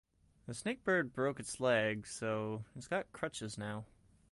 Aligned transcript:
The 0.47 0.53
snakebird 0.55 1.13
broke 1.13 1.39
its 1.39 1.59
leg 1.59 2.07
so 2.07 2.63
it’s 2.75 2.87
got 2.87 3.11
crutches 3.11 3.55
now. 3.55 3.85